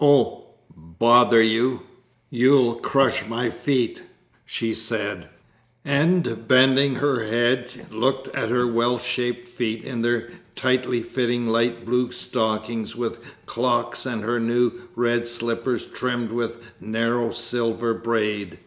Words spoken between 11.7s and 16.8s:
blue stockings with clocks and her new red slippers trimmed with